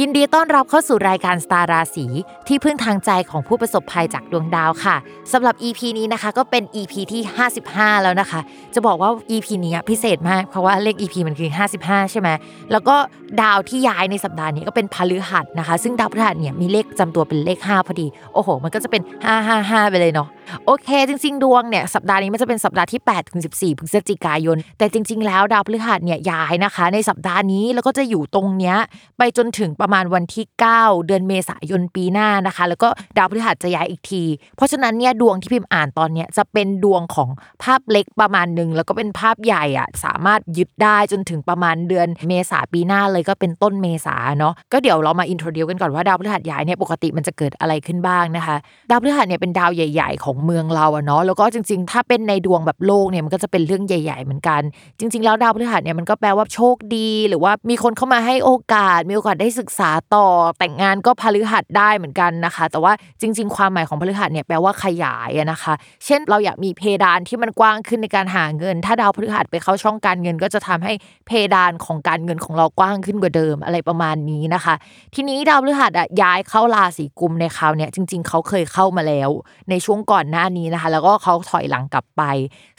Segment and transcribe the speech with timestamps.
[0.00, 2.06] ยินดีต้อนรับเข้าสู่รายการสตาร์ราศี
[2.48, 4.96] ที่พึ่งทางใจของผู้ประสบภัยจากดวงดาวค่ะ
[5.32, 7.20] สำหรับ EP นี้นะคะก็เป็น EP ที่
[7.62, 8.40] 55 แล้วนะคะ
[8.74, 12.28] จะบอกว่า EP นี้พิเศษมากเพราะว่าเลข EP มันคือ 55 ใช่ไหม
[12.72, 12.96] แล้วก็
[13.42, 19.02] ดาวที่ย้ายในสัปดาห์นี้ก็เป็นพฤหัสนะคะ ซึ่งดาวพฤหัสเนี่ยมีเลขจำตัวเป็นเลข 5 พอดี โอ้โห มันก็จะเป็น
[19.46, 20.28] 555 ไปเลยเนาะ
[20.66, 28.76] โอเค จริง ๆ ดวงเนี่ยสัปดาห์นี้มันจะเป็นสัปดาห์ที่8ถึง14พฤศจิกายน แต่จริง ๆ แล้วดาวพฤหัสเนี่ยย้ายนะคะ ในสัปดาห์นี้แล้วก็จะอยู่ตรงเนี้ย
[29.18, 30.44] ไปจนถึงประมาณวันที่
[30.76, 34.22] 9 เดือนเมษายนปีหน้านะคะ แล้วก็ดาวพฤหัสจะย้ายอีกที
[34.56, 37.28] เพราะฉะนั้นเนี่ยดวงที่พิมพ์อ่านตอนเนี้ยจะเป็นดวงของ
[37.62, 48.56] ภาพเล็กประมาณหนึ่งแล้วก็เป็นภาพใหญ่อะสามารถยึดได้จนถึงประมาณเดือนเมษาปีหน้าเลยก็เป็นต้นเมษาเนาะก็เดี๋ยวเรามาอินโทรดิวกันก่อนว่าดาวพฤหัสย้ายเนี่ยปกติมันจะเกิดอะไรขึ้นบ้างนะคะ
[48.90, 54.60] ดาวพฤหัสเนี่ยเป็นดาวใหญ่ ๆ ของเมืองเราอะเนาะแล้วก็จริง ๆ ถ้าเป็นในดวงแบบโลกเนี่ยมันก็จะเป็นเรื่องใหญ่ ๆ เหมือนกัน
[54.98, 60.26] จริง ๆ แล้วดาวพฤหัสเนี่ยมันก็แปลว่าโชคดี หรือว่ามีคนเข้ามาให้โอกาสมีโอกาสได้ศึกษาต่อ
[60.58, 65.74] แต่งงานก็พฤหัสได้เหมือนกันนะคะ แต่ว่าจริง ๆ ความหมายของพฤหัสเนี่ยแปลว่าขยายนะคะ
[66.04, 70.92] เช่นเราอยากมีเพดานที่มันกว้างขึ้นในการหาเงิน ถ้าดาวพฤหัสไปเข้าช่องการเงิน ก็จะทำให้
[71.26, 74.74] เพดานของการเงินของเรากว้างขึ้นกว่าเดิมอะไรประมาณนี้นะคะ
[75.14, 79.30] ทีนี้ดาวพฤหัสอะย้ายเข้าราศีกุมในคราวเนี่ยจริง ๆ เขาเคยเข้ามาแล้ว
[79.70, 82.22] ในช่วงก่อนหน้านี้นะคะ แล้วก็เขาถอยหลังกลับไป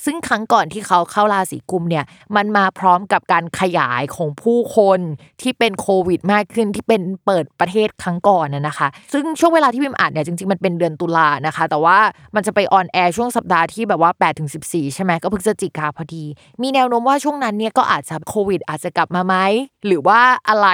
[0.06, 2.06] ซึ่งครั้งก่อนที่เขาเข้าราศีกุมเนี่ย
[2.36, 5.00] มันมาพร้อมกับการขยายของผู้คน
[5.42, 11.98] ที่เป็นโควิดมากขึ้นที่เป็นเปิดประเทศครั้งก่อนนะนะคะ ซึ่งช่วงเวลาที่พิมอ่านเนี่ยจริงๆมันเป็นเดือนตุลานะคะ แต่ว่า
[12.36, 16.24] มันจะไป on air ช่วงสัปดาห์ที่แบบว่า8ถึง14ใช่ไหมก็พฤศจิกาพอดี
[16.62, 19.36] มีแนวโน้มว่าช่วงนั้นเนี่ยก็อาจจะโควิด อาจจะกลับมาไหม
[19.88, 20.68] หรือว่าอะไร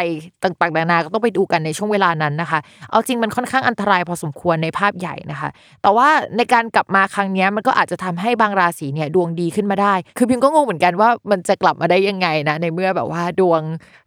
[0.44, 2.60] ต่างๆนานาก็ต้องไปดูกันในช่วงเวลานั้นนะคะ
[2.90, 5.50] เอาจริงมันค่อนข้างอันตรายพอสมควรในภาพใหญ่นะคะ
[5.82, 13.62] แต่ว่าในการกลับมาครั้งนี้มันก็อาจจะทำให้บางราศีเนี่ยดวงดีขึ้นมาได้ คือพิมก็งงเหมือนกันว่ามันจะกลับมาได้ยังไงนะในเมื่อแบบว่าดวง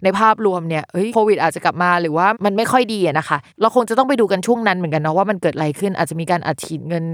[0.04, 7.04] ในภาพรวมเนี่ยเฮ้ยโควิดอาจจะกลับมาหรือว่ามันไม่ค่อยดีนะคะ เราคงจะต้องไปดูกันช่วงนั้นเหมือนกันเนาะว่ามันเกิดอะไรขึ้นอาจจะมีการอัดฉีดเงิน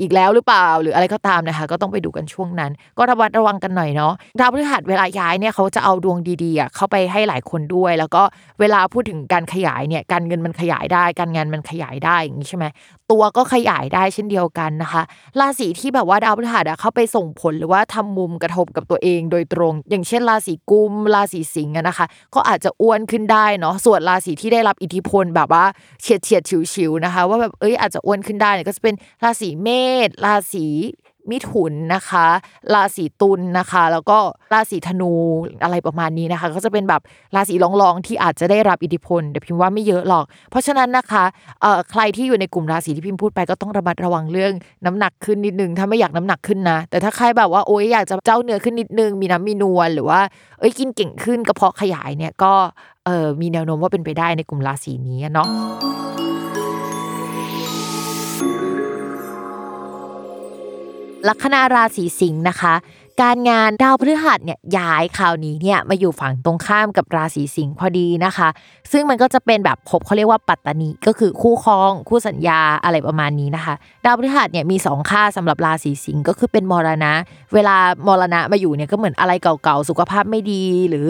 [0.00, 8.22] อีกแล้วหรือเปล่า หรืออะไรก็ตามนะคะ ก็ต้องไปดูกันช่วงนั้น ก็ระวัดระวังกันหน่อยเนาะดาวพฤหัสเวลาย้ายเนี่ยเขาจะเอาดวงดีๆเข้าไปให้หลายคนด้วย แล้วก็
[8.60, 12.64] เวลาพูดถึงการขยายเนี่ยการเงินมันขยายได้ การงานมันขยายได้อย่างนี้ใช่ไหม
[13.12, 15.02] ตัวก็ขยายได้เช่นเดียวกันนะคะ
[15.40, 25.64] ราศีที่แบบว่าดาวพฤหัสเข้าไปส่งผลหรือว่าทำมุมกระทบกับตัวเองโดยตรง อย่างเช่นราศีกุมราศีสิงห์นะคะ ก็อาจจะอ้วนขึ้นได้เนาะส่วนราศีที่ได้รับอิทธิพลแบบว่า
[26.02, 26.42] เฉียดเฉียด
[26.74, 28.94] ฉิวๆนะคะ ว่าแบบเอ้ยอาจจะอ้วนขึ้นได้เนี่ยก็จะเป็น
[29.24, 29.83] ราศีเมษ
[30.24, 30.66] ราศี
[31.32, 32.26] มิถุนนะคะ
[32.74, 34.18] ราศีตุลนะคะ แล้วก็
[34.52, 35.12] ราศีธนู
[35.62, 37.02] อะไรประมาณนี้นะคะ ก็จะเป็นแบบ
[37.34, 41.24] ราศีรองๆที่อาจจะได้รับอิทธิพลแต่พิมพ์ว่าไม่เยอะหรอก เพราะฉะนั้นนะคะ
[41.60, 44.52] เอ่อใครที่อยู่ในกลุ่มราศีที่พิมพ์พูดไปก็ต้องระมัดระวังเรื่อง
[44.86, 50.20] น้ำหนักขึ้นนิดนึงถ้าไม่อยากน้ำหนักขึ้นนะ แต่ถ้าใครแบบว่าโอ๊ยอยากจะเจ้าเนื้อขึ้นนิดนึง มีน้ำมีนวลหรือว่า
[50.58, 52.52] เอ้ยกินเก่งขึ้นกระเพาะขยายเนี่ยก็
[53.06, 55.48] เออมีแนวโน้มว่าเป็นไปได้ในกลุ่มราศีนี้เนาะ
[61.28, 62.74] ลัคนาราศีสิงห์นะคะ
[63.22, 68.48] การงานดาวพฤหัสเนี่ยย้ายคราวนี้เนี่ยมาอยู่ฝั่งตรงข้ามกับราศีสิงห์พอดีนะคะ
[68.92, 73.74] ซึ่งมันก็จะเป็นแบบพบเขาเรียกว่าปัตตานีก็คือคู่ครอง คู่สัญญาอะไรประมาณนี้นะคะ
[74.04, 77.12] ดาวพฤหัสเนี่ยมี2ค่าสำหรับราศีสิงห์ก็คือเป็นมรณะ
[77.54, 77.76] เวลา
[78.06, 81.08] มรณะมาอยู่เนี่ยก็เหมือนอะไรเก่าๆสุขภาพไม่ดีหรือ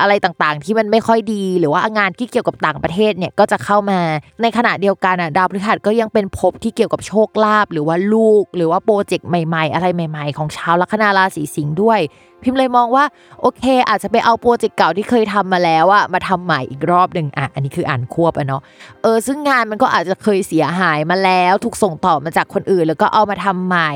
[0.00, 4.00] อะไรต่างๆ ที่มันไม่ค่อยดีหรือว่างานที่เกี่ยวกับต่างประเทศเนี่ยก็จะเข้ามา
[4.42, 12.00] ในขณะเดียวกันอะดาวพฤหัสก็ยังเป็นภพที่เกี่ยวกับโชคลาภหรือว่าลูก หรือว่าโปรเจกต์ใหม่ ๆ อะไรใหม่ ๆ ของชาวลัคนาราศีสิงห์ด้วย
[12.42, 13.04] พิมพ์เลยมองว่า
[13.40, 18.62] โอเค อาจจะไปเอาโปรเจกต์เก่าที่เคยทำมาแล้วอะมาทำใหม่อีกรอบหนึ่งอะอันนี้คืออ่านควบอะเนาะ
[19.02, 23.90] เออซึ่งงานมันก็อาจจะเคยเสียหายมาแล้ว ถูกส่งต่อมาจากคนอื่น แล้วก็เอามาทำใหม่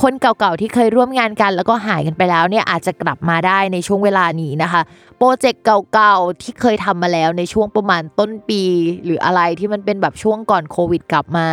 [0.00, 4.82] คนเก่าๆที่เคยร่วมงานกัน แล้วก็หายกันไปแล้วเนี่ยอาจจะกลับมาได้ในช่วงเวลานี้นะคะ
[5.18, 8.62] โปรเจกต์เก่าๆที่เคยทำมาแล้วในช่วงประมาณต้นปี
[9.04, 11.48] หรืออะไรที่มันเป็นแบบช่วงก่อนโควิดกลับมา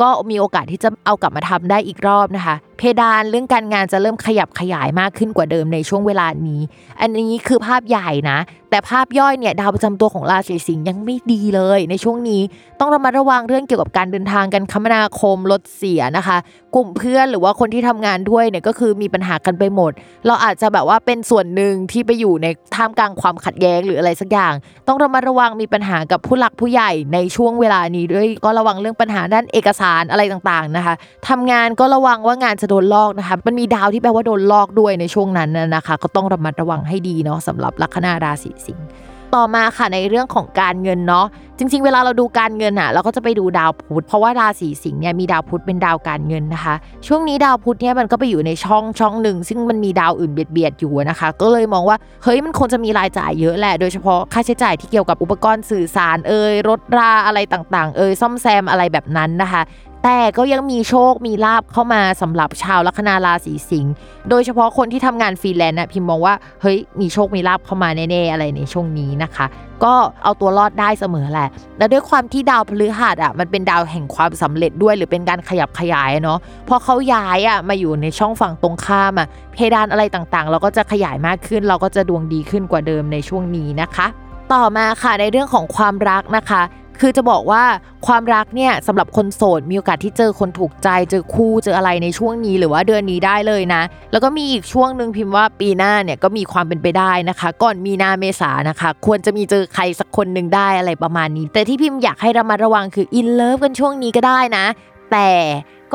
[0.00, 6.60] ก็มีโอกาสที่จะเอากลับมาทำได้อีกรอบนะคะ เพดานเรื่องการงานจะเริ่มขยับขยายมากขึ้นกว่าเดิมในช่วงเวลานี้
[7.00, 8.38] อันนี้คือภาพใหญ่นะ
[8.70, 12.42] แต่ภาพย่อยเนี่ยดาวประจำตัวของราศีสิงห์ยังไม่ดีเลย ในช่วงนี้
[12.80, 16.36] ต้องระมัดระวังเรื่องเกี่ยวกับการเดินทางกันคมนาคมรถเสียนะคะ
[16.74, 19.92] กลุ่มเพื่อนหรือว่าคนที่ทำงานด้วยเนี่ยก็คือมีปัญหากันไปหมด
[20.26, 24.54] เราอาจจะแบบว่าเป็นส่วนหนึ่งที่ไปอยู่ในท่ามกลางความขัดแย้งหรืออะไรสักอย่าง
[24.88, 30.94] ต้องระมัดระวังมีปัญหากับผู้หลักผู้ใหญ่ในช่วงเวลานี้ด้วยก็ระวังเรื่องปัญหาด้านเอกสารอะไรต่างๆนะคะ
[31.28, 38.86] ทำงานก็ระวังว่างานจะโดนลอกนะคะ มันมีดาวที่แปลว่าโดนลอกด้วยในช่วงนั้นนะนะคะ ก็ต้องระมัดระวังให้ดีเนาะสำหรับลัคนาราศีสิงห์
[39.34, 41.26] ต่อมาค่ะในเรื่องของการเงินเนาะ
[41.58, 46.74] จริง ๆ เวลาเราดูการเงินอะเราก็จะไปดูดาวพุธเพราะว่าราศีสิงห์เนี่ยมีดาวพุธเป็นดาวการเงินนะคะ
[47.06, 59.62] ช่วงนี้ดาวพุธเนี่ยมันก็ไปอยู่ในช่องช่องหนึ่ง ซึ่งมันมีดาวอื่นเบียดเบียนอยู่นะคะ ก็เลยมองว่าเฮ้ยมันคงจะมีรายจ่ายเยอะแหละโดยเฉพาะค่าใช้จ่ายที่เกี่ยวกับอุปกรณ์สื่อสารเอ่ยรถราอะไรต่างๆ เอ่ยซ่อมแซมอะไรแบบนั้นนะคะ
[60.06, 63.92] แต่ก็ยังมีโชคมีลาภเข้ามาสำหรับชาวลัคนาราศีสิงห์
[64.28, 69.46] โดยเฉพาะคนที่ทำงานฟรีแลนซ์น่ะพิมพ์มองว่าเฮ้ยมีโชคมีลาภเข้ามาแน่ๆอะไรในช่วงนี้นะคะ
[69.84, 71.48] ก็เอาตัวรอดได้เสมอแหละ
[71.78, 84.06] และด้วยความที่ดาวพฤหัสอะมันเป็นดาวแห่งความสำเร็จด้วยหรือเป็นการขยับขยายเนาะพอเขาย้ายอะมาอยู่ในช่องฝั่งตรงข้ามอะเพดานอะไรต่างๆ เราก็จะขยายมากขึ้น เราก็จะดวงดีขึ้นกว่าเดิมในช่วงนี้นะคะ
[84.52, 86.62] ต่อมาค่ะในเรื่องของความรักนะคะ
[87.00, 87.64] คือจะบอกว่า
[88.06, 93.82] ความรักเนี่ยสำหรับคนโสดมีโอกาสที่เจอคนถูกใจเจอคู่เจออะไรในช่วงนี้หรือว่าเดือนนี้ได้เลยนะ
[94.12, 104.64] แล้วก็มีอีกช่วงหนึ่งพิมพ์ว่าปีหน้าเนี่ยก็มีความเป็นไปได้นะคะ ก่อนมีนาเมษานะคะ ควรจะมีเจอใครสักคนหนึ่งได้อะไรประมาณนี้ แต่ที่พิมพ์อยากให้ระมัดระวังคืออินเลิฟกันช่วงนี้ก็ได้นะ
[105.12, 105.28] แต่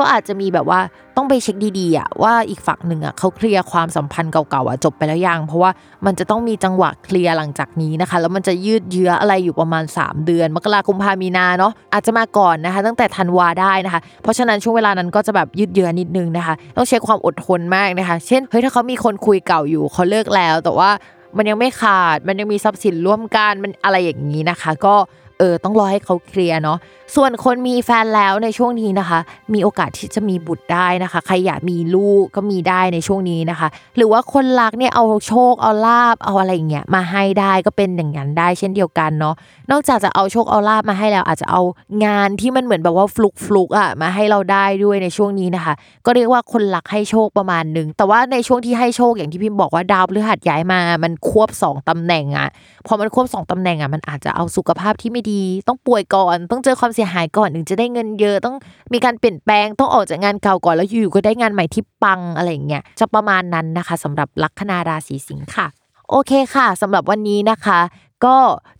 [0.00, 0.80] ก็อาจจะมีแบบว่า
[1.16, 5.70] ต้องไปเช็คดีๆอะว่าอีกฝั่งหนึ่งอะเขาเคลียร์ความสัมพันธ์เก่าๆอะจบไปแล้วยัง เพราะว่า
[6.06, 20.90] มันจะต้องมีจังหวะเคลียร์หลังจากนี้นะคะ แล้วมันจะยืดเยื้ออะไรอยู่ประมาณ 3 เดือน มกราคมพามีนาเนาะอาจจะมาก่อนนะคะ ตั้งแต่ธันวาได้นะคะ เพราะฉะนั้นช่วงเวลานั้นก็จะแบบยืดเยื้อนิดนึงนะคะ ต้องใช้ความอดทนมากนะคะ เช่นเฮ้ยถ้าเขามีคนคุยเก่าอยู่เขาเลิกแล้วแต่ว่า
[21.36, 24.94] มันยังไม่ขาด มันยังมีทรัพย์สินร่วมกัน มันอะไรอย่างนี้นะคะ ก็
[25.40, 26.78] เออต้องรอให้เขาเคลียร์เนาะ
[27.16, 29.18] ส่วนคนมีแฟนแล้วในช่วงนี้นะคะ
[29.52, 39.34] มีโอกาสที่จะมีบุตรได้นะคะ ใครอยากมีลูกก็มีได้ในช่วงนี้นะคะ หรือว่าคนรักเนี่ยเอาโชคเอาลาบเอาอะไรอย่างเงี้ยมาให้ได้ก็เป็นอย่างนั้นได้เช่นเดียวกันเนาะ
[39.70, 41.62] นอกจากจะเอาโชคเอาลาบมาให้แล้วอาจจะเอา
[42.04, 45.74] งานที่มันเหมือนแบบว่าฟลุกฟลุกอะมาให้เราได้ด้วยในช่วงนี้นะคะ
[46.06, 52.48] ก็เรียกว่าคนรักให้โชคประมาณหนึ่งแต่ว่าในช่วงที่ให้โชคอย่างที่พิมพ์บอกว่าดาวพฤหัสย้ายมา มันควบสองตำแหน่งอะ
[52.86, 55.29] พอมันควบสองตำแหน่งอะมันอาจจะเอาสุขภาพที่ไม่ดี
[55.68, 58.56] ต้องป่วยก่อน ต้องเจอความเสียหายก่อนถึงจะได้เงินเยอะ ต้อง
[58.92, 65.66] มีการเปลี่ยนแปลง ต้องออกจากงานเก่าก่อนแล้วอยู่ๆก็ได้งานใหม่ที่ปังอะไรอย่างเงี้ย จะประมาณนั้นนะคะสำหรับลัคนาราศีสิงค์ค่ะ
[66.10, 67.80] โอเคค่ะสำหรับวันนี้นะคะ
[68.24, 68.36] ก็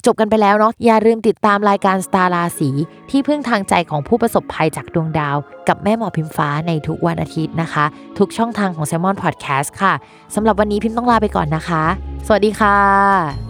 [0.07, 2.71] จบกันไปแล้วเนาะอย่าลืมติดตามรายการสตาร์ราศี
[3.11, 5.37] ที่พึ่งทางใจของผู้ประสบภัยจากดวงดาว
[5.69, 7.85] กับแม่หมอพิมฟ้าในทุกวันอาทิตย์นะคะ
[8.19, 9.93] ทุกช่องทางของ s ซ l m o n Podcast ค่ะ
[10.35, 11.85] สำหรับวันนี้พิมต้องลาไปก่อนนะคะ
[12.27, 13.50] สวัสดีค่ะ